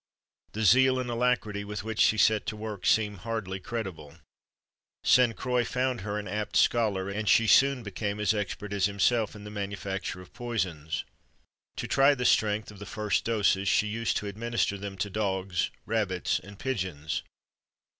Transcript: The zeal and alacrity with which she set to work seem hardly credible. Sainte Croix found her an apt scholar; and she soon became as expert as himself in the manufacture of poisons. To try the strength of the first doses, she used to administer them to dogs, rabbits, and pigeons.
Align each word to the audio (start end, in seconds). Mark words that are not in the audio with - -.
The 0.53 0.63
zeal 0.63 0.97
and 0.99 1.11
alacrity 1.11 1.63
with 1.63 1.83
which 1.83 1.99
she 1.99 2.17
set 2.17 2.47
to 2.47 2.55
work 2.55 2.87
seem 2.87 3.17
hardly 3.17 3.59
credible. 3.59 4.17
Sainte 5.03 5.35
Croix 5.35 5.63
found 5.63 6.01
her 6.01 6.17
an 6.17 6.27
apt 6.27 6.55
scholar; 6.55 7.07
and 7.07 7.29
she 7.29 7.45
soon 7.45 7.83
became 7.83 8.19
as 8.19 8.33
expert 8.33 8.73
as 8.73 8.85
himself 8.85 9.35
in 9.35 9.43
the 9.43 9.51
manufacture 9.51 10.19
of 10.19 10.33
poisons. 10.33 11.03
To 11.75 11.87
try 11.87 12.15
the 12.15 12.25
strength 12.25 12.71
of 12.71 12.79
the 12.79 12.87
first 12.87 13.25
doses, 13.25 13.67
she 13.67 13.85
used 13.85 14.17
to 14.17 14.25
administer 14.25 14.75
them 14.75 14.97
to 14.97 15.09
dogs, 15.11 15.69
rabbits, 15.85 16.39
and 16.39 16.57
pigeons. 16.57 17.21